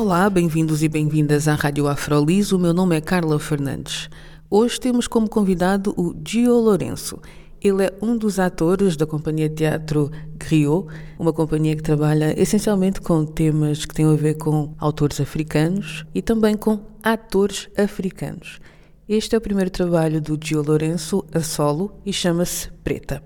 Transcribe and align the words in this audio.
Olá, 0.00 0.30
bem-vindos 0.30 0.82
e 0.82 0.88
bem-vindas 0.88 1.46
à 1.46 1.54
Rádio 1.54 1.86
Afrolis. 1.86 2.52
O 2.52 2.58
meu 2.58 2.72
nome 2.72 2.96
é 2.96 3.02
Carla 3.02 3.38
Fernandes. 3.38 4.08
Hoje 4.48 4.80
temos 4.80 5.06
como 5.06 5.28
convidado 5.28 5.92
o 5.94 6.16
Gio 6.26 6.54
Lourenço. 6.54 7.18
Ele 7.60 7.84
é 7.84 7.92
um 8.00 8.16
dos 8.16 8.38
atores 8.38 8.96
da 8.96 9.06
companhia 9.06 9.46
de 9.46 9.56
teatro 9.56 10.10
Griot, 10.38 10.86
uma 11.18 11.34
companhia 11.34 11.76
que 11.76 11.82
trabalha 11.82 12.34
essencialmente 12.40 12.98
com 13.02 13.26
temas 13.26 13.84
que 13.84 13.94
têm 13.94 14.06
a 14.06 14.14
ver 14.14 14.38
com 14.38 14.74
autores 14.78 15.20
africanos 15.20 16.06
e 16.14 16.22
também 16.22 16.56
com 16.56 16.80
atores 17.02 17.68
africanos. 17.76 18.58
Este 19.06 19.34
é 19.34 19.38
o 19.38 19.42
primeiro 19.42 19.68
trabalho 19.68 20.18
do 20.18 20.40
Gio 20.42 20.62
Lourenço 20.62 21.22
a 21.30 21.40
solo 21.40 21.92
e 22.06 22.12
chama-se 22.12 22.70
Preta. 22.82 23.22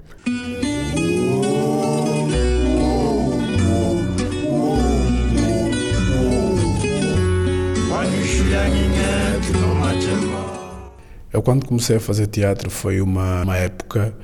Eu 11.35 11.43
quando 11.43 11.67
comecei 11.67 11.97
a 11.97 12.01
fazer 12.01 12.29
teatro 12.29 12.71
foi 12.71 13.01
uma, 13.01 13.43
uma 13.43 13.57
época 13.57 14.15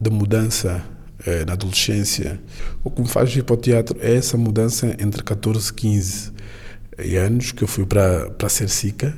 de 0.00 0.08
mudança 0.08 0.82
eh, 1.26 1.44
na 1.44 1.52
adolescência. 1.52 2.40
O 2.82 2.90
que 2.90 3.02
me 3.02 3.08
faz 3.08 3.30
vir 3.30 3.44
para 3.44 3.52
o 3.52 3.58
teatro 3.58 3.98
é 4.00 4.16
essa 4.16 4.38
mudança 4.38 4.96
entre 4.98 5.22
14 5.22 5.68
e 5.68 5.74
15 5.74 6.32
anos 7.22 7.52
que 7.52 7.62
eu 7.62 7.68
fui 7.68 7.84
para, 7.84 8.30
para 8.30 8.48
Sersica. 8.48 9.14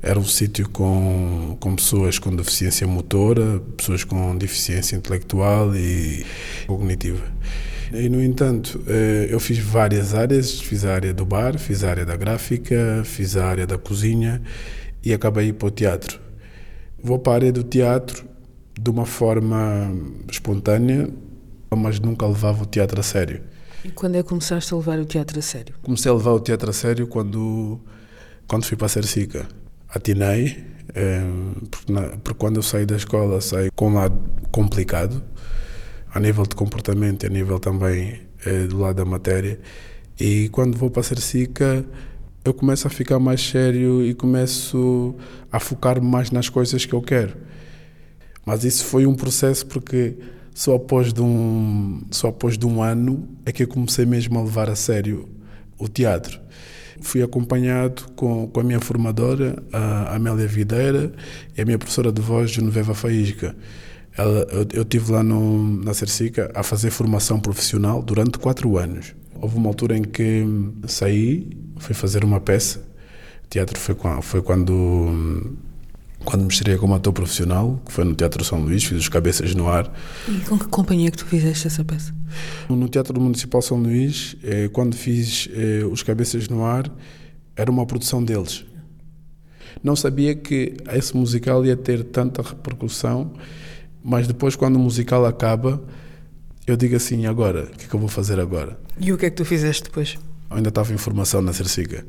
Era 0.00 0.18
um 0.18 0.24
sítio 0.24 0.70
com, 0.70 1.58
com 1.60 1.76
pessoas 1.76 2.18
com 2.18 2.34
deficiência 2.34 2.86
motora, 2.86 3.60
pessoas 3.76 4.02
com 4.02 4.34
deficiência 4.38 4.96
intelectual 4.96 5.76
e 5.76 6.24
cognitiva. 6.66 7.22
E, 7.92 8.08
no 8.08 8.24
entanto, 8.24 8.80
eh, 8.86 9.26
eu 9.28 9.38
fiz 9.38 9.58
várias 9.58 10.14
áreas. 10.14 10.62
Fiz 10.62 10.82
a 10.82 10.94
área 10.94 11.12
do 11.12 11.26
bar, 11.26 11.58
fiz 11.58 11.84
a 11.84 11.90
área 11.90 12.06
da 12.06 12.16
gráfica, 12.16 13.02
fiz 13.04 13.36
a 13.36 13.44
área 13.44 13.66
da 13.66 13.76
cozinha 13.76 14.40
e 15.04 15.12
acabei 15.12 15.48
ir 15.48 15.52
para 15.54 15.68
o 15.68 15.70
teatro. 15.70 16.20
Vou 17.02 17.18
para 17.18 17.32
a 17.32 17.34
área 17.36 17.52
do 17.52 17.62
teatro 17.62 18.24
de 18.78 18.90
uma 18.90 19.06
forma 19.06 19.92
espontânea, 20.30 21.08
mas 21.74 22.00
nunca 22.00 22.26
levava 22.26 22.62
o 22.62 22.66
teatro 22.66 23.00
a 23.00 23.02
sério. 23.02 23.42
E 23.84 23.90
quando 23.90 24.16
é 24.16 24.22
que 24.22 24.28
começaste 24.28 24.72
a 24.74 24.76
levar 24.76 24.98
o 24.98 25.04
teatro 25.04 25.38
a 25.38 25.42
sério? 25.42 25.74
Comecei 25.82 26.10
a 26.10 26.14
levar 26.14 26.32
o 26.32 26.40
teatro 26.40 26.68
a 26.68 26.72
sério 26.72 27.06
quando, 27.06 27.80
quando 28.46 28.64
fui 28.64 28.76
para 28.76 28.86
a 28.86 28.90
Sersica. 28.90 29.48
Atinei, 29.88 30.64
é, 30.94 31.22
porque, 31.70 31.92
na, 31.92 32.02
porque 32.02 32.38
quando 32.38 32.56
eu 32.56 32.62
saí 32.62 32.84
da 32.84 32.96
escola 32.96 33.40
saí 33.40 33.70
com 33.74 33.90
um 33.90 33.94
lado 33.94 34.20
complicado, 34.50 35.22
a 36.12 36.20
nível 36.20 36.44
de 36.44 36.54
comportamento 36.54 37.24
e 37.24 37.26
a 37.26 37.30
nível 37.30 37.58
também 37.58 38.20
é, 38.44 38.66
do 38.66 38.78
lado 38.78 38.96
da 38.96 39.04
matéria. 39.04 39.58
E 40.18 40.48
quando 40.50 40.76
vou 40.76 40.90
para 40.90 41.00
a 41.00 41.04
Sersica, 41.04 41.84
eu 42.44 42.54
começo 42.54 42.86
a 42.86 42.90
ficar 42.90 43.18
mais 43.18 43.40
sério 43.40 44.04
e 44.04 44.14
começo 44.14 45.14
a 45.52 45.60
focar 45.60 46.02
mais 46.02 46.30
nas 46.30 46.48
coisas 46.48 46.84
que 46.86 46.92
eu 46.92 47.02
quero. 47.02 47.36
Mas 48.44 48.64
isso 48.64 48.84
foi 48.84 49.06
um 49.06 49.14
processo 49.14 49.66
porque 49.66 50.16
só 50.54 50.74
após 50.74 51.12
de 51.12 51.20
um, 51.20 52.02
só 52.10 52.28
após 52.28 52.56
de 52.56 52.66
um 52.66 52.82
ano 52.82 53.28
é 53.44 53.52
que 53.52 53.62
eu 53.62 53.68
comecei 53.68 54.06
mesmo 54.06 54.38
a 54.38 54.42
levar 54.42 54.70
a 54.70 54.74
sério 54.74 55.28
o 55.78 55.88
teatro. 55.88 56.40
Fui 57.00 57.22
acompanhado 57.22 58.04
com, 58.14 58.46
com 58.46 58.60
a 58.60 58.62
minha 58.62 58.80
formadora, 58.80 59.62
a 59.72 60.16
Amélia 60.16 60.46
Videira, 60.46 61.12
e 61.56 61.62
a 61.62 61.64
minha 61.64 61.78
professora 61.78 62.12
de 62.12 62.20
voz, 62.20 62.50
Genoveva 62.50 62.94
Faísca. 62.94 63.56
Ela, 64.16 64.46
eu, 64.50 64.66
eu 64.74 64.82
estive 64.82 65.12
lá 65.12 65.22
no, 65.22 65.82
na 65.82 65.94
Cercica 65.94 66.50
a 66.54 66.62
fazer 66.62 66.90
formação 66.90 67.40
profissional 67.40 68.02
durante 68.02 68.38
quatro 68.38 68.76
anos. 68.76 69.14
Houve 69.40 69.56
uma 69.56 69.68
altura 69.68 69.96
em 69.96 70.02
que 70.02 70.44
saí, 70.86 71.48
fui 71.80 71.94
fazer 71.94 72.24
uma 72.24 72.40
peça. 72.40 72.78
O 73.44 73.48
teatro 73.48 73.78
foi, 73.78 73.96
foi 74.22 74.42
quando 74.42 75.56
quando 76.24 76.42
me 76.42 76.48
estreiei 76.48 76.78
como 76.78 76.94
ator 76.94 77.12
profissional, 77.12 77.80
que 77.84 77.92
foi 77.92 78.04
no 78.04 78.14
Teatro 78.14 78.44
São 78.44 78.60
Luís, 78.60 78.84
fiz 78.84 78.98
os 78.98 79.08
Cabeças 79.08 79.54
no 79.54 79.68
Ar. 79.68 79.90
E 80.28 80.40
com 80.40 80.58
que 80.58 80.68
companhia 80.68 81.10
que 81.10 81.16
tu 81.16 81.24
fizeste 81.24 81.66
essa 81.66 81.82
peça? 81.82 82.14
No 82.68 82.88
Teatro 82.88 83.18
Municipal 83.18 83.62
São 83.62 83.78
Luís, 83.78 84.36
eh, 84.42 84.68
quando 84.68 84.94
fiz 84.94 85.48
eh, 85.52 85.82
os 85.90 86.02
Cabeças 86.02 86.48
no 86.48 86.64
Ar, 86.64 86.90
era 87.56 87.70
uma 87.70 87.86
produção 87.86 88.22
deles. 88.22 88.64
Não 89.82 89.96
sabia 89.96 90.34
que 90.34 90.76
esse 90.92 91.16
musical 91.16 91.64
ia 91.64 91.76
ter 91.76 92.04
tanta 92.04 92.42
repercussão, 92.42 93.32
mas 94.04 94.26
depois, 94.26 94.54
quando 94.56 94.76
o 94.76 94.78
musical 94.78 95.24
acaba, 95.24 95.82
eu 96.66 96.76
digo 96.76 96.96
assim: 96.96 97.26
agora, 97.26 97.64
o 97.64 97.76
que 97.76 97.86
é 97.86 97.88
que 97.88 97.94
eu 97.94 98.00
vou 98.00 98.08
fazer 98.08 98.38
agora? 98.38 98.78
E 98.98 99.12
o 99.12 99.18
que 99.18 99.26
é 99.26 99.30
que 99.30 99.36
tu 99.36 99.44
fizeste 99.44 99.84
depois? 99.84 100.18
Eu 100.50 100.56
ainda 100.56 100.68
estava 100.68 100.92
em 100.92 100.98
formação 100.98 101.40
na 101.40 101.52
Cerciga. 101.52 102.04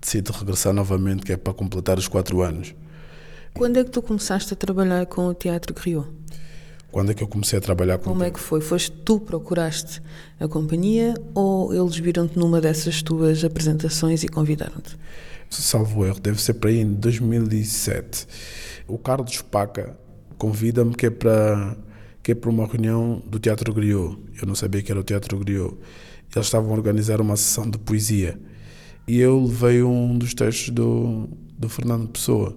Decido 0.00 0.32
regressar 0.32 0.72
novamente, 0.72 1.24
que 1.24 1.32
é 1.32 1.36
para 1.36 1.52
completar 1.52 1.98
os 1.98 2.06
quatro 2.06 2.40
anos. 2.40 2.74
Quando 3.52 3.78
é 3.78 3.84
que 3.84 3.90
tu 3.90 4.00
começaste 4.00 4.52
a 4.52 4.56
trabalhar 4.56 5.06
com 5.06 5.26
o 5.26 5.34
Teatro 5.34 5.74
Griot? 5.74 6.08
Quando 6.92 7.10
é 7.10 7.14
que 7.14 7.24
eu 7.24 7.26
comecei 7.26 7.58
a 7.58 7.62
trabalhar 7.62 7.98
com 7.98 8.04
Como 8.04 8.22
é 8.22 8.30
que 8.30 8.38
foi? 8.38 8.60
Foste 8.60 8.92
tu 8.92 9.18
procuraste 9.18 10.00
a 10.38 10.46
companhia 10.46 11.14
ou 11.34 11.74
eles 11.74 11.96
viram-te 11.96 12.38
numa 12.38 12.60
dessas 12.60 13.02
tuas 13.02 13.42
apresentações 13.42 14.22
e 14.22 14.28
convidaram-te? 14.28 14.96
Salvo 15.50 16.06
erro, 16.06 16.20
deve 16.20 16.40
ser 16.40 16.54
para 16.54 16.70
aí 16.70 16.78
em 16.78 16.94
2007. 16.94 18.28
O 18.86 18.96
Carlos 18.96 19.42
Paca 19.42 19.98
convida-me 20.38 20.94
que 20.94 21.06
é 21.06 21.10
para 21.10 21.76
que 22.22 22.32
é 22.32 22.34
para 22.34 22.48
uma 22.48 22.66
reunião 22.66 23.22
do 23.26 23.38
Teatro 23.38 23.74
Griot. 23.74 24.16
Eu 24.40 24.46
não 24.46 24.54
sabia 24.54 24.80
que 24.80 24.90
era 24.90 25.00
o 25.00 25.04
Teatro 25.04 25.36
Griot. 25.38 25.76
Eles 26.34 26.46
estavam 26.46 26.70
a 26.70 26.74
organizar 26.74 27.20
uma 27.20 27.36
sessão 27.36 27.68
de 27.68 27.78
poesia. 27.78 28.38
E 29.06 29.20
eu 29.20 29.44
levei 29.44 29.82
um 29.82 30.16
dos 30.16 30.34
textos 30.34 30.70
do, 30.70 31.28
do 31.58 31.68
Fernando 31.68 32.08
Pessoa 32.08 32.56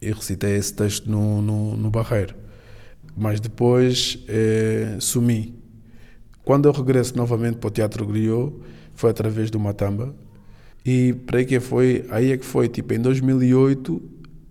e 0.00 0.10
recitei 0.10 0.56
esse 0.56 0.72
texto 0.72 1.10
no, 1.10 1.42
no, 1.42 1.76
no 1.76 1.90
Barreiro. 1.90 2.34
Mas 3.16 3.40
depois 3.40 4.18
eh, 4.28 4.96
sumi. 5.00 5.54
Quando 6.44 6.66
eu 6.66 6.72
regresso 6.72 7.16
novamente 7.16 7.58
para 7.58 7.68
o 7.68 7.70
Teatro 7.70 8.06
Griot, 8.06 8.54
foi 8.94 9.10
através 9.10 9.50
do 9.50 9.60
Matamba. 9.60 10.14
E 10.84 11.12
para 11.12 11.44
que 11.44 11.60
foi, 11.60 12.06
aí 12.10 12.32
é 12.32 12.36
que 12.36 12.44
foi, 12.44 12.68
tipo, 12.68 12.94
em 12.94 13.00
2008 13.00 14.02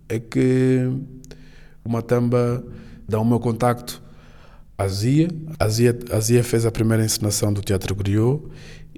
é 0.08 0.18
que 0.18 0.88
o 1.84 1.88
Matamba 1.88 2.64
dá 3.08 3.18
o 3.18 3.24
meu 3.24 3.40
contacto 3.40 4.02
à 4.78 4.86
Zia. 4.86 5.28
A 5.58 5.68
Zia, 5.68 5.98
a 6.12 6.20
Zia 6.20 6.44
fez 6.44 6.64
a 6.64 6.70
primeira 6.70 7.04
encenação 7.04 7.52
do 7.52 7.60
Teatro 7.60 7.94
Griot 7.96 8.40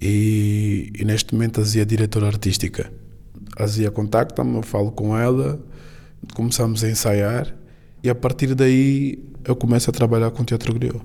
e, 0.01 0.93
e 0.95 1.05
neste 1.05 1.35
momento 1.35 1.61
a 1.61 1.65
Zia 1.65 1.83
é 1.83 1.85
diretora 1.87 2.27
artística. 2.27 2.93
A 3.57 3.67
Zia 3.67 3.91
contacta-me, 3.91 4.57
eu 4.57 4.63
falo 4.63 4.93
com 4.93 5.17
ela, 5.17 5.59
começamos 6.35 6.85
a 6.85 6.91
ensaiar 6.91 7.55
e 8.05 8.11
a 8.11 8.15
partir 8.15 8.55
daí 8.55 9.19
eu 9.45 9.57
começo 9.57 9.89
a 9.89 9.93
trabalhar 9.93 10.31
com 10.31 10.43
o 10.43 10.45
teatro 10.45 10.75
griot. 10.75 11.01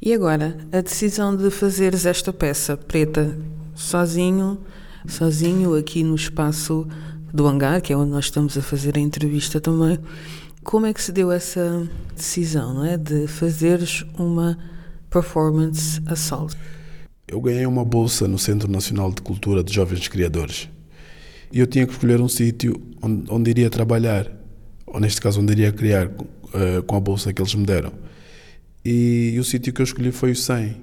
E 0.00 0.14
agora, 0.14 0.56
a 0.72 0.80
decisão 0.80 1.36
de 1.36 1.50
fazeres 1.50 2.06
esta 2.06 2.32
peça 2.32 2.76
preta 2.76 3.36
sozinho, 3.74 4.58
sozinho 5.06 5.74
aqui 5.74 6.02
no 6.02 6.14
espaço 6.14 6.86
do 7.34 7.46
hangar, 7.46 7.82
que 7.82 7.92
é 7.92 7.96
onde 7.96 8.10
nós 8.10 8.26
estamos 8.26 8.56
a 8.56 8.62
fazer 8.62 8.96
a 8.96 9.00
entrevista 9.00 9.60
também, 9.60 9.98
como 10.62 10.86
é 10.86 10.92
que 10.92 11.02
se 11.02 11.12
deu 11.12 11.30
essa 11.32 11.88
decisão, 12.14 12.74
não 12.74 12.84
é, 12.84 12.96
de 12.96 13.26
fazeres 13.26 14.04
uma 14.18 14.58
performance 15.08 16.00
a 16.06 16.14
solo? 16.14 16.50
Eu 17.26 17.40
ganhei 17.40 17.66
uma 17.66 17.84
bolsa 17.84 18.26
no 18.26 18.38
Centro 18.38 18.70
Nacional 18.70 19.12
de 19.12 19.22
Cultura 19.22 19.62
de 19.62 19.72
Jovens 19.72 20.08
Criadores 20.08 20.68
e 21.52 21.58
eu 21.58 21.66
tinha 21.66 21.86
que 21.86 21.92
escolher 21.92 22.20
um 22.20 22.28
sítio 22.28 22.80
onde, 23.00 23.30
onde 23.30 23.50
iria 23.50 23.70
trabalhar 23.70 24.40
ou 24.92 25.00
neste 25.00 25.20
caso 25.20 25.40
onde 25.40 25.52
iria 25.52 25.72
criar 25.72 26.08
uh, 26.08 26.82
com 26.86 26.96
a 26.96 27.00
bolsa 27.00 27.32
que 27.32 27.40
eles 27.40 27.54
me 27.54 27.64
deram. 27.64 27.92
E, 28.84 29.32
e 29.34 29.38
o 29.38 29.44
sítio 29.44 29.72
que 29.72 29.80
eu 29.80 29.84
escolhi 29.84 30.10
foi 30.10 30.32
o 30.32 30.36
SEM, 30.36 30.76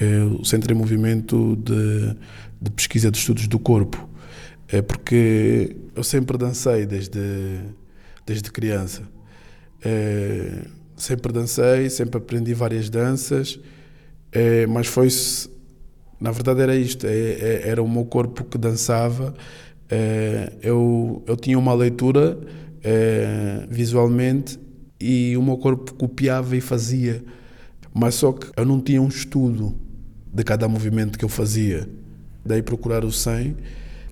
é 0.00 0.24
o 0.24 0.44
Centro 0.44 0.72
em 0.72 0.76
Movimento 0.76 1.56
de, 1.56 2.16
de 2.60 2.70
Pesquisa 2.70 3.10
de 3.10 3.18
Estudos 3.18 3.46
do 3.46 3.58
Corpo, 3.58 4.08
é 4.68 4.82
porque 4.82 5.76
eu 5.94 6.02
sempre 6.02 6.36
dancei 6.36 6.86
desde, 6.86 7.20
desde 8.26 8.50
criança. 8.50 9.02
É, 9.84 10.64
sempre 10.96 11.32
dancei, 11.32 11.90
sempre 11.90 12.18
aprendi 12.18 12.54
várias 12.54 12.88
danças, 12.88 13.58
é, 14.30 14.66
mas 14.66 14.86
foi 14.86 15.08
Na 16.20 16.30
verdade 16.30 16.60
era 16.60 16.76
isto, 16.76 17.06
é, 17.06 17.10
é, 17.10 17.68
era 17.68 17.82
o 17.82 17.88
meu 17.88 18.04
corpo 18.04 18.44
que 18.44 18.56
dançava. 18.56 19.34
É, 19.90 20.52
eu, 20.62 21.22
eu 21.26 21.36
tinha 21.36 21.58
uma 21.58 21.74
leitura 21.74 22.38
é, 22.82 23.66
visualmente 23.68 24.58
e 24.98 25.36
o 25.36 25.42
meu 25.42 25.58
corpo 25.58 25.94
copiava 25.94 26.56
e 26.56 26.60
fazia. 26.60 27.22
Mas 27.92 28.14
só 28.14 28.32
que 28.32 28.46
eu 28.56 28.64
não 28.64 28.80
tinha 28.80 29.02
um 29.02 29.08
estudo 29.08 29.74
de 30.32 30.42
cada 30.44 30.68
movimento 30.68 31.18
que 31.18 31.24
eu 31.24 31.28
fazia. 31.28 31.88
Daí 32.44 32.62
procurar 32.62 33.04
o 33.04 33.12
100 33.12 33.56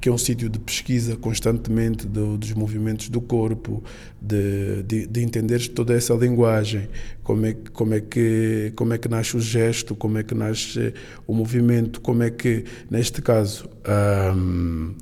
que 0.01 0.09
é 0.09 0.13
um 0.13 0.19
sítio 0.19 0.49
de 0.49 0.59
pesquisa 0.59 1.15
constantemente 1.17 2.07
do, 2.07 2.39
dos 2.39 2.53
movimentos 2.55 3.09
do 3.11 3.21
corpo, 3.21 3.85
de, 4.21 4.83
de, 4.83 5.07
de 5.07 5.23
entenderes 5.23 5.69
toda 5.69 5.95
essa 5.95 6.15
linguagem, 6.15 6.89
como 7.23 7.45
é, 7.45 7.55
como, 7.73 7.95
é 7.95 8.01
que, 8.01 8.73
como 8.75 8.95
é 8.95 8.99
que 8.99 9.09
nasce 9.09 9.37
o 9.37 9.41
gesto, 9.41 9.95
como 9.95 10.17
é 10.19 10.23
que 10.23 10.35
nasce 10.35 10.95
o 11.27 11.35
movimento, 11.35 12.01
como 12.01 12.23
é 12.23 12.31
que, 12.31 12.65
neste 12.91 13.21
caso, 13.21 13.67
uh, 13.67 14.95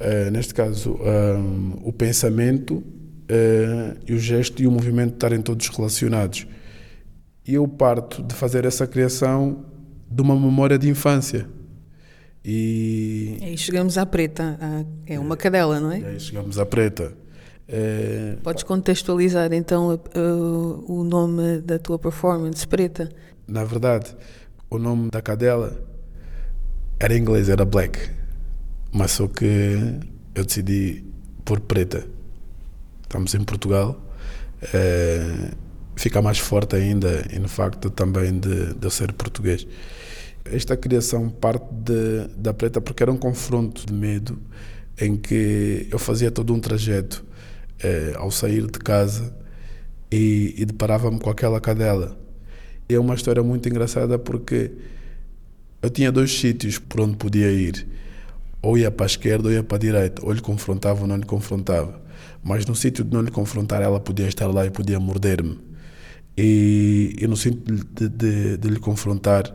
eh, 0.00 0.30
neste 0.30 0.54
caso, 0.54 0.98
um, 0.98 1.78
o 1.84 1.92
pensamento 1.92 2.76
uh, 2.76 3.96
e 4.06 4.14
o 4.14 4.18
gesto 4.18 4.62
e 4.62 4.66
o 4.66 4.70
movimento 4.70 5.14
estarem 5.14 5.40
todos 5.40 5.68
relacionados. 5.68 6.46
E 7.46 7.54
eu 7.54 7.68
parto 7.68 8.22
de 8.22 8.34
fazer 8.34 8.64
essa 8.64 8.86
criação 8.86 9.64
de 10.10 10.22
uma 10.22 10.34
memória 10.34 10.78
de 10.78 10.88
infância 10.88 11.46
e 12.44 13.38
aí 13.42 13.58
chegamos 13.58 13.98
à 13.98 14.06
preta, 14.06 14.58
é 15.06 15.18
uma 15.18 15.36
cadela, 15.36 15.78
não 15.78 15.92
é? 15.92 16.00
E 16.00 16.04
aí 16.04 16.20
chegamos 16.20 16.58
à 16.58 16.64
preta. 16.64 17.12
É... 17.72 18.36
Podes 18.42 18.64
contextualizar 18.64 19.52
então 19.52 20.00
o 20.88 21.04
nome 21.04 21.60
da 21.60 21.78
tua 21.78 21.98
performance, 21.98 22.66
Preta? 22.66 23.08
Na 23.46 23.62
verdade, 23.62 24.16
o 24.68 24.76
nome 24.76 25.08
da 25.08 25.22
cadela 25.22 25.80
era 26.98 27.14
em 27.16 27.20
inglês, 27.20 27.48
era 27.48 27.64
Black, 27.64 28.10
mas 28.90 29.12
só 29.12 29.28
que 29.28 29.78
eu 30.34 30.44
decidi 30.44 31.04
por 31.44 31.60
Preta. 31.60 32.04
Estamos 33.02 33.34
em 33.34 33.44
Portugal, 33.44 34.00
é... 34.74 35.52
fica 35.94 36.20
mais 36.20 36.38
forte 36.38 36.74
ainda 36.74 37.24
e 37.32 37.38
no 37.38 37.48
facto 37.48 37.88
também 37.88 38.36
de, 38.36 38.74
de 38.74 38.84
eu 38.84 38.90
ser 38.90 39.12
português. 39.12 39.64
Esta 40.44 40.76
criação 40.76 41.28
parte 41.28 41.66
de, 41.72 42.28
da 42.36 42.52
Preta 42.52 42.80
porque 42.80 43.02
era 43.02 43.12
um 43.12 43.16
confronto 43.16 43.86
de 43.86 43.92
medo 43.92 44.38
em 44.98 45.16
que 45.16 45.86
eu 45.90 45.98
fazia 45.98 46.30
todo 46.30 46.52
um 46.52 46.60
trajeto 46.60 47.24
eh, 47.82 48.12
ao 48.16 48.30
sair 48.30 48.66
de 48.66 48.78
casa 48.78 49.34
e, 50.10 50.54
e 50.56 50.64
deparava-me 50.64 51.18
com 51.18 51.30
aquela 51.30 51.60
cadela. 51.60 52.18
É 52.88 52.98
uma 52.98 53.14
história 53.14 53.42
muito 53.42 53.68
engraçada 53.68 54.18
porque 54.18 54.72
eu 55.82 55.88
tinha 55.88 56.12
dois 56.12 56.38
sítios 56.38 56.78
por 56.78 57.00
onde 57.00 57.16
podia 57.16 57.50
ir. 57.50 57.86
Ou 58.62 58.76
ia 58.76 58.90
para 58.90 59.06
a 59.06 59.08
esquerda 59.08 59.48
ou 59.48 59.54
ia 59.54 59.62
para 59.62 59.76
a 59.76 59.80
direita. 59.80 60.24
Ou 60.24 60.32
lhe 60.32 60.40
confrontava 60.40 61.02
ou 61.02 61.06
não 61.06 61.16
lhe 61.16 61.24
confrontava. 61.24 62.02
Mas 62.42 62.66
no 62.66 62.74
sítio 62.74 63.04
de 63.04 63.12
não 63.12 63.22
lhe 63.22 63.30
confrontar, 63.30 63.80
ela 63.80 64.00
podia 64.00 64.26
estar 64.26 64.48
lá 64.48 64.66
e 64.66 64.70
podia 64.70 65.00
morder-me. 65.00 65.58
E, 66.36 67.16
e 67.18 67.26
no 67.26 67.36
sítio 67.36 67.60
de, 67.92 68.08
de, 68.08 68.56
de 68.58 68.68
lhe 68.68 68.78
confrontar, 68.78 69.54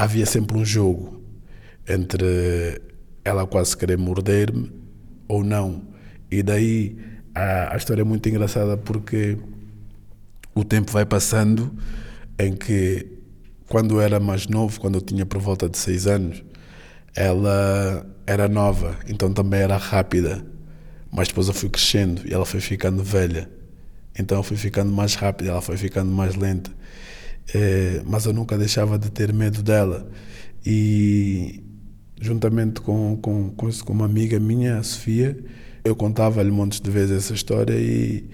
havia 0.00 0.24
sempre 0.24 0.56
um 0.56 0.64
jogo 0.64 1.22
entre 1.86 2.80
ela 3.22 3.46
quase 3.46 3.76
querer 3.76 3.98
morder-me 3.98 4.72
ou 5.28 5.44
não. 5.44 5.82
E 6.30 6.42
daí 6.42 6.96
a, 7.34 7.74
a 7.74 7.76
história 7.76 8.00
é 8.00 8.04
muito 8.04 8.26
engraçada 8.26 8.78
porque 8.78 9.36
o 10.54 10.64
tempo 10.64 10.90
vai 10.90 11.04
passando 11.04 11.70
em 12.38 12.56
que 12.56 13.08
quando 13.68 13.96
eu 13.96 14.00
era 14.00 14.18
mais 14.18 14.46
novo, 14.46 14.80
quando 14.80 14.94
eu 14.94 15.02
tinha 15.02 15.26
por 15.26 15.38
volta 15.38 15.68
de 15.68 15.76
seis 15.76 16.06
anos, 16.06 16.42
ela 17.14 18.06
era 18.26 18.48
nova, 18.48 18.98
então 19.06 19.30
também 19.30 19.60
era 19.60 19.76
rápida. 19.76 20.42
Mas 21.12 21.28
depois 21.28 21.46
eu 21.48 21.52
fui 21.52 21.68
crescendo 21.68 22.26
e 22.26 22.32
ela 22.32 22.46
foi 22.46 22.60
ficando 22.60 23.04
velha. 23.04 23.50
Então 24.18 24.38
eu 24.38 24.42
fui 24.42 24.56
ficando 24.56 24.90
mais 24.90 25.14
rápida, 25.14 25.50
ela 25.50 25.60
foi 25.60 25.76
ficando 25.76 26.10
mais 26.10 26.36
lenta. 26.36 26.70
É, 27.54 28.02
mas 28.06 28.26
eu 28.26 28.32
nunca 28.32 28.56
deixava 28.56 28.98
de 28.98 29.10
ter 29.10 29.32
medo 29.32 29.62
dela. 29.62 30.08
E 30.64 31.62
juntamente 32.20 32.80
com, 32.80 33.16
com, 33.16 33.50
com 33.50 33.92
uma 33.92 34.04
amiga 34.04 34.38
minha, 34.38 34.78
a 34.78 34.82
Sofia, 34.82 35.38
eu 35.84 35.96
contava-lhe 35.96 36.50
montes 36.50 36.80
de 36.80 36.90
vezes 36.90 37.24
essa 37.24 37.32
história 37.32 37.74
e, 37.74 38.28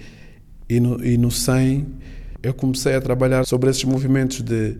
e, 0.68 0.80
no, 0.80 1.04
e 1.04 1.16
no 1.16 1.30
100 1.30 1.86
eu 2.42 2.52
comecei 2.52 2.94
a 2.94 3.00
trabalhar 3.00 3.46
sobre 3.46 3.70
esses 3.70 3.84
movimentos 3.84 4.42
de 4.42 4.76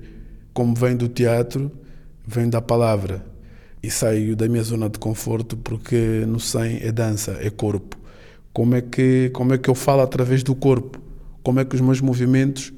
como 0.53 0.75
vem 0.75 0.97
do 0.97 1.09
teatro, 1.09 1.71
vem 2.27 2.49
da 2.49 2.61
palavra. 2.61 3.25
E 3.83 3.91
saio 3.91 4.35
da 4.35 4.49
minha 4.49 4.63
zona 4.65 4.89
de 4.89 4.99
conforto 4.99 5.57
porque 5.57 6.25
no 6.27 6.41
100 6.41 6.81
é 6.83 6.91
dança, 6.91 7.39
é 7.41 7.51
corpo. 7.51 7.97
Como 8.53 8.75
é 8.75 8.81
que, 8.81 9.31
como 9.33 9.55
é 9.55 9.59
que 9.59 9.69
eu 9.69 9.75
falo 9.75 10.03
através 10.03 10.43
do 10.43 10.55
corpo? 10.55 11.01
Como 11.43 11.61
é 11.61 11.65
que 11.65 11.77
os 11.77 11.81
meus 11.81 12.01
movimentos 12.01 12.73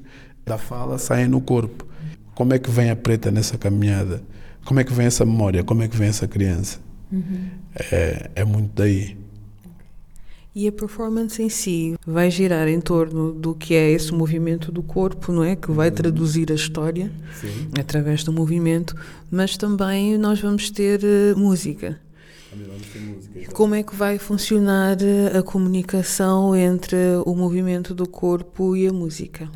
da 0.49 0.57
fala 0.57 0.97
saem 0.97 1.27
no 1.27 1.39
corpo. 1.39 1.85
Como 2.33 2.53
é 2.53 2.59
que 2.59 2.71
vem 2.71 2.89
a 2.89 2.95
preta 2.95 3.29
nessa 3.29 3.57
caminhada? 3.57 4.23
Como 4.65 4.79
é 4.79 4.83
que 4.83 4.91
vem 4.91 5.05
essa 5.05 5.23
memória? 5.23 5.63
Como 5.63 5.83
é 5.83 5.87
que 5.87 5.95
vem 5.95 6.09
essa 6.09 6.27
criança? 6.27 6.79
Uhum. 7.11 7.49
É, 7.91 8.31
é 8.35 8.43
muito 8.43 8.71
daí. 8.75 9.17
E 10.55 10.67
a 10.67 10.71
performance 10.71 11.41
em 11.41 11.49
si 11.49 11.95
vai 12.05 12.31
girar 12.31 12.67
em 12.67 12.81
torno 12.81 13.31
do 13.31 13.53
que 13.53 13.75
é 13.75 13.91
esse 13.91 14.11
movimento 14.11 14.71
do 14.71 14.81
corpo, 14.81 15.31
não 15.31 15.43
é? 15.43 15.55
Que 15.55 15.71
vai 15.71 15.91
traduzir 15.91 16.51
a 16.51 16.55
história 16.55 17.11
Sim. 17.39 17.69
através 17.79 18.23
do 18.23 18.33
movimento, 18.33 18.95
mas 19.29 19.55
também 19.55 20.17
nós 20.17 20.41
vamos 20.41 20.71
ter 20.71 21.01
música. 21.37 21.99
música 22.55 23.51
Como 23.53 23.75
é 23.75 23.83
que 23.83 23.95
vai 23.95 24.17
funcionar 24.17 24.97
eh, 25.01 25.37
a 25.37 25.43
comunicação 25.43 26.55
entre 26.55 26.97
o 27.25 27.35
movimento 27.35 27.93
do 27.93 28.07
corpo 28.07 28.75
e 28.75 28.87
a 28.87 28.91
música? 28.91 29.47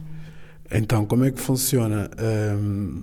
Então, 0.73 1.05
como 1.05 1.23
é 1.23 1.31
que 1.31 1.39
funciona? 1.39 2.09
Um, 2.57 3.01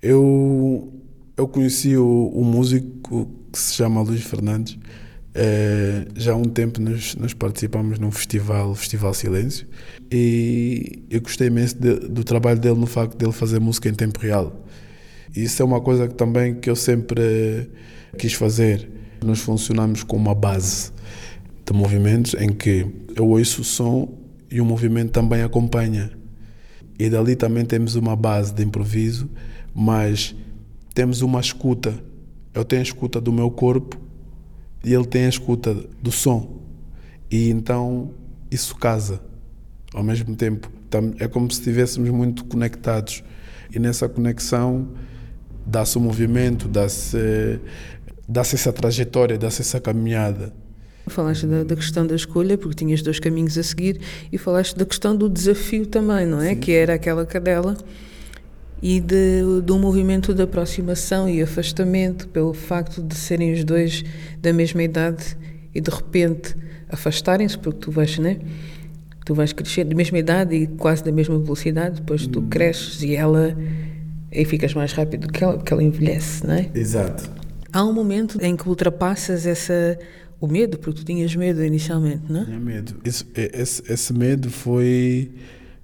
eu, 0.00 0.92
eu 1.36 1.46
conheci 1.46 1.94
o, 1.96 2.30
o, 2.34 2.42
músico 2.42 3.30
que 3.52 3.58
se 3.58 3.74
chama 3.74 4.00
Luís 4.00 4.22
Fernandes. 4.24 4.74
Uh, 4.74 6.08
já 6.14 6.32
há 6.32 6.36
um 6.36 6.44
tempo 6.44 6.80
nós, 6.80 7.16
nós 7.16 7.34
participamos 7.34 7.98
num 7.98 8.10
festival, 8.10 8.74
Festival 8.74 9.12
Silêncio, 9.12 9.66
e 10.10 11.02
eu 11.10 11.20
gostei 11.20 11.48
imenso 11.48 11.76
de, 11.76 11.94
do 12.08 12.24
trabalho 12.24 12.58
dele 12.58 12.78
no 12.78 12.86
facto 12.86 13.18
de 13.18 13.24
ele 13.24 13.32
fazer 13.32 13.60
música 13.60 13.88
em 13.88 13.94
tempo 13.94 14.20
real. 14.20 14.64
Isso 15.36 15.60
é 15.60 15.64
uma 15.64 15.80
coisa 15.80 16.08
que 16.08 16.14
também 16.14 16.54
que 16.54 16.70
eu 16.70 16.76
sempre 16.76 17.68
quis 18.16 18.32
fazer. 18.32 18.88
Nós 19.22 19.40
funcionamos 19.40 20.02
com 20.02 20.16
uma 20.16 20.34
base 20.34 20.92
de 21.66 21.72
movimentos 21.72 22.34
em 22.34 22.50
que 22.50 22.86
eu 23.16 23.28
ouço 23.28 23.62
o 23.62 23.64
som 23.64 24.16
e 24.50 24.60
o 24.60 24.64
movimento 24.64 25.10
também 25.10 25.42
acompanha 25.42 26.12
e 26.98 27.10
dali 27.10 27.34
também 27.34 27.64
temos 27.64 27.96
uma 27.96 28.14
base 28.14 28.52
de 28.54 28.62
improviso, 28.62 29.28
mas 29.74 30.34
temos 30.94 31.22
uma 31.22 31.40
escuta. 31.40 31.94
Eu 32.52 32.64
tenho 32.64 32.80
a 32.80 32.84
escuta 32.84 33.20
do 33.20 33.32
meu 33.32 33.50
corpo 33.50 34.00
e 34.84 34.92
ele 34.92 35.06
tem 35.06 35.26
a 35.26 35.28
escuta 35.28 35.74
do 36.00 36.12
som. 36.12 36.60
E 37.30 37.50
então 37.50 38.12
isso 38.50 38.76
casa 38.76 39.20
ao 39.92 40.02
mesmo 40.02 40.36
tempo. 40.36 40.70
É 41.18 41.26
como 41.26 41.50
se 41.50 41.58
estivéssemos 41.58 42.08
muito 42.10 42.44
conectados. 42.44 43.24
E 43.74 43.78
nessa 43.80 44.08
conexão 44.08 44.88
dá-se 45.66 45.98
o 45.98 46.00
movimento, 46.00 46.68
dá-se 46.68 47.58
dá 48.28 48.40
essa 48.40 48.72
trajetória, 48.72 49.36
dá-se 49.36 49.62
essa 49.62 49.80
caminhada. 49.80 50.52
Falaste 51.06 51.46
da, 51.46 51.64
da, 51.64 51.76
questão 51.76 52.06
da 52.06 52.14
escolha, 52.14 52.56
porque 52.56 52.76
tinhas 52.76 53.02
dois 53.02 53.20
caminhos 53.20 53.58
a 53.58 53.62
seguir, 53.62 54.00
e 54.32 54.38
falaste 54.38 54.76
da 54.76 54.84
questão 54.86 55.14
do 55.14 55.28
desafio 55.28 55.86
também, 55.86 56.26
não 56.26 56.40
é? 56.40 56.50
Sim. 56.50 56.56
Que 56.56 56.72
era 56.72 56.94
aquela 56.94 57.26
cadela 57.26 57.76
e 58.82 59.00
de, 59.00 59.72
um 59.72 59.78
movimento 59.78 60.34
de 60.34 60.42
aproximação 60.42 61.26
e 61.26 61.40
afastamento 61.40 62.28
pelo 62.28 62.52
facto 62.52 63.02
de 63.02 63.14
serem 63.14 63.54
os 63.54 63.64
dois 63.64 64.04
da 64.42 64.52
mesma 64.52 64.82
idade 64.82 65.36
e 65.74 65.80
de 65.80 65.90
repente 65.90 66.54
afastarem-se, 66.90 67.56
porque 67.56 67.78
tu 67.78 67.90
vais, 67.90 68.18
né? 68.18 68.38
Tu 69.24 69.34
vais 69.34 69.54
crescer 69.54 69.84
da 69.84 69.94
mesma 69.94 70.18
idade 70.18 70.54
e 70.54 70.66
quase 70.66 71.02
da 71.02 71.10
mesma 71.10 71.38
velocidade, 71.38 72.02
depois 72.02 72.26
tu 72.26 72.40
hum. 72.40 72.48
cresces 72.50 73.02
e 73.02 73.16
ela 73.16 73.56
e 74.30 74.44
ficas 74.44 74.74
mais 74.74 74.92
rápido 74.92 75.28
que 75.28 75.42
ela, 75.42 75.54
porque 75.54 75.72
ela 75.72 75.82
envelhece, 75.82 76.46
não 76.46 76.54
é? 76.54 76.68
Exato. 76.74 77.30
Há 77.72 77.82
um 77.84 77.92
momento 77.92 78.38
em 78.42 78.54
que 78.54 78.68
ultrapassas 78.68 79.46
essa 79.46 79.98
o 80.44 80.48
medo, 80.48 80.78
porque 80.78 81.00
tu 81.00 81.04
tinhas 81.04 81.34
medo 81.34 81.64
inicialmente, 81.64 82.22
não 82.28 82.42
é? 82.42 82.44
Tinha 82.44 82.60
medo. 82.60 82.96
Esse, 83.04 83.24
esse, 83.34 83.92
esse 83.92 84.12
medo 84.12 84.50
foi 84.50 85.30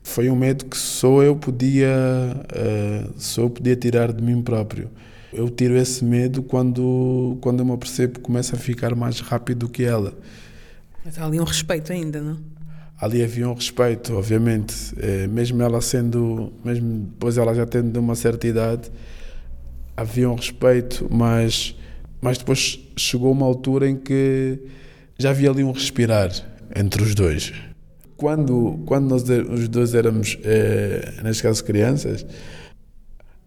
foi 0.02 0.30
um 0.30 0.36
medo 0.36 0.64
que 0.64 0.76
só 0.76 1.22
eu 1.22 1.36
podia 1.36 1.88
uh, 1.88 3.12
só 3.16 3.42
eu 3.42 3.50
podia 3.50 3.76
tirar 3.76 4.12
de 4.12 4.22
mim 4.22 4.42
próprio. 4.42 4.90
Eu 5.32 5.48
tiro 5.48 5.76
esse 5.76 6.04
medo 6.04 6.42
quando 6.42 7.38
quando 7.40 7.60
eu 7.60 7.64
me 7.64 7.76
percebo 7.76 8.14
que 8.14 8.20
começa 8.20 8.56
a 8.56 8.58
ficar 8.58 8.94
mais 8.94 9.20
rápido 9.20 9.68
que 9.68 9.84
ela. 9.84 10.14
Mas 11.04 11.18
há 11.18 11.24
ali 11.24 11.40
um 11.40 11.44
respeito 11.44 11.92
ainda, 11.92 12.20
não? 12.20 12.38
Ali 13.00 13.22
havia 13.22 13.48
um 13.48 13.54
respeito, 13.54 14.14
obviamente, 14.14 14.74
é, 14.98 15.26
mesmo 15.26 15.62
ela 15.62 15.80
sendo, 15.80 16.52
mesmo 16.62 17.06
depois 17.06 17.38
ela 17.38 17.54
já 17.54 17.64
tendo 17.64 17.98
uma 17.98 18.14
certa 18.14 18.46
idade, 18.46 18.90
havia 19.96 20.28
um 20.28 20.34
respeito, 20.34 21.06
mas, 21.10 21.74
mas 22.20 22.38
depois 22.38 22.78
chegou 22.96 23.32
uma 23.32 23.46
altura 23.46 23.88
em 23.88 23.96
que 23.96 24.58
já 25.18 25.30
havia 25.30 25.50
ali 25.50 25.64
um 25.64 25.72
respirar 25.72 26.30
entre 26.74 27.02
os 27.02 27.14
dois. 27.14 27.52
Quando, 28.16 28.80
quando 28.84 29.08
nós 29.08 29.22
os 29.22 29.68
dois 29.68 29.94
éramos, 29.94 30.38
eh, 30.44 31.14
neste 31.22 31.42
caso, 31.42 31.64
crianças, 31.64 32.26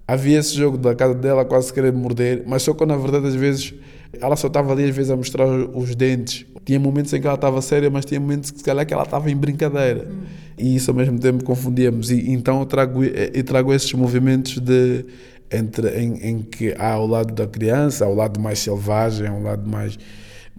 havia 0.07 0.39
esse 0.39 0.55
jogo 0.55 0.77
da 0.77 0.95
casa 0.95 1.13
dela 1.13 1.45
quase 1.45 1.71
querer 1.71 1.93
morder, 1.93 2.43
mas 2.45 2.63
só 2.63 2.73
que 2.73 2.85
na 2.85 2.97
verdade 2.97 3.27
às 3.27 3.35
vezes 3.35 3.73
ela 4.19 4.35
só 4.35 4.47
estava 4.47 4.71
ali 4.71 4.83
às 4.85 4.95
vezes 4.95 5.11
a 5.11 5.15
mostrar 5.15 5.47
os 5.47 5.95
dentes. 5.95 6.45
Tinha 6.65 6.79
momentos 6.79 7.11
em 7.13 7.19
que 7.19 7.27
ela 7.27 7.35
estava 7.35 7.61
séria, 7.61 7.89
mas 7.89 8.05
tinha 8.05 8.19
momentos 8.19 8.51
que 8.51 8.59
se 8.59 8.63
calhar 8.63 8.85
que 8.85 8.93
ela 8.93 9.03
estava 9.03 9.29
em 9.29 9.35
brincadeira. 9.35 10.07
Hum. 10.09 10.21
E 10.57 10.75
isso 10.75 10.91
ao 10.91 10.95
mesmo 10.95 11.19
tempo 11.19 11.43
confundíamos. 11.43 12.11
E 12.11 12.31
então 12.31 12.59
eu 12.59 12.65
trago, 12.65 13.03
eu 13.03 13.43
trago 13.43 13.73
esses 13.73 13.91
movimentos 13.93 14.59
de 14.59 15.05
entre 15.53 15.89
em, 15.99 16.13
em 16.29 16.41
que 16.41 16.75
há 16.77 16.97
o 16.97 17.05
lado 17.05 17.33
da 17.33 17.47
criança, 17.47 18.05
há 18.05 18.07
o 18.07 18.15
lado 18.15 18.39
mais 18.39 18.59
selvagem, 18.59 19.27
há 19.27 19.33
o 19.33 19.43
lado 19.43 19.69
mais 19.69 19.97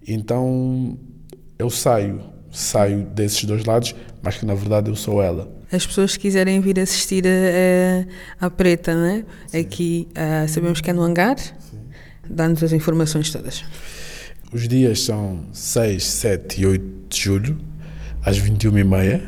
então 0.07 0.97
eu 1.57 1.69
saio, 1.69 2.21
saio 2.51 3.05
desses 3.05 3.43
dois 3.45 3.65
lados, 3.65 3.95
mas 4.21 4.37
que 4.37 4.45
na 4.45 4.53
verdade 4.53 4.89
eu 4.89 4.95
sou 4.95 5.21
ela. 5.21 5.51
As 5.71 5.85
pessoas 5.85 6.15
que 6.15 6.23
quiserem 6.23 6.61
vir 6.61 6.79
assistir 6.79 7.23
a, 7.27 8.45
a 8.45 8.49
Preta, 8.49 8.93
né? 8.95 9.25
aqui 9.57 10.07
uh, 10.11 10.47
sabemos 10.47 10.79
que 10.79 10.89
é 10.89 10.93
no 10.93 11.01
hangar, 11.01 11.37
dá-nos 12.29 12.63
as 12.63 12.71
informações 12.71 13.31
todas. 13.31 13.63
Os 14.53 14.67
dias 14.67 15.01
são 15.01 15.45
6, 15.51 16.03
7 16.03 16.61
e 16.61 16.65
8 16.67 16.85
de 17.09 17.19
julho, 17.19 17.57
às 18.23 18.39
21h30, 18.39 19.21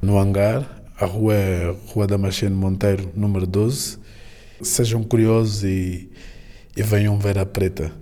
no 0.00 0.18
hangar, 0.18 0.82
a 0.98 1.04
rua 1.04 1.34
é 1.34 1.74
Rua 1.88 2.06
Damasceno 2.06 2.56
Monteiro, 2.56 3.12
número 3.14 3.46
12. 3.46 3.98
Sejam 4.60 5.02
curiosos 5.02 5.64
e, 5.64 6.10
e 6.76 6.82
venham 6.82 7.18
ver 7.18 7.38
a 7.38 7.46
Preta. 7.46 7.92